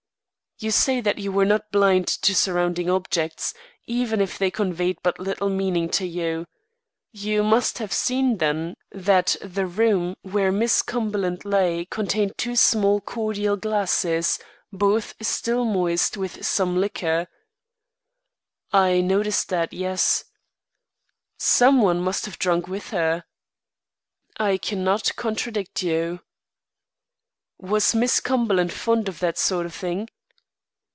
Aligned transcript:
"You 0.59 0.69
say 0.69 1.01
that 1.01 1.17
you 1.17 1.31
were 1.31 1.43
not 1.45 1.71
blind 1.71 2.05
to 2.07 2.35
surrounding 2.35 2.87
objects, 2.87 3.55
even 3.87 4.21
if 4.21 4.37
they 4.37 4.51
conveyed 4.51 4.99
but 5.01 5.17
little 5.17 5.49
meaning 5.49 5.89
to 5.89 6.05
you. 6.05 6.45
You 7.11 7.41
must 7.41 7.79
have 7.79 7.91
seen, 7.91 8.37
then, 8.37 8.75
that 8.91 9.35
the 9.41 9.65
room 9.65 10.17
where 10.21 10.51
Miss 10.51 10.83
Cumberland 10.83 11.45
lay 11.45 11.85
contained 11.85 12.37
two 12.37 12.55
small 12.55 13.01
cordial 13.01 13.57
glasses, 13.57 14.37
both 14.71 15.15
still 15.25 15.65
moist 15.65 16.15
with 16.15 16.45
some 16.45 16.79
liqueur." 16.79 17.25
"I 18.71 19.01
noticed 19.01 19.49
that, 19.49 19.73
yes." 19.73 20.25
"Some 21.39 21.81
one 21.81 21.99
must 22.01 22.25
have 22.27 22.37
drunk 22.37 22.67
with 22.67 22.91
her?" 22.91 23.23
"I 24.37 24.59
cannot 24.59 25.15
contradict 25.15 25.81
you." 25.81 26.19
"Was 27.57 27.95
Miss 27.95 28.19
Cumberland 28.19 28.71
fond 28.71 29.09
of 29.09 29.17
that 29.21 29.39
sort 29.39 29.65
of 29.65 29.73
thing?" 29.73 30.07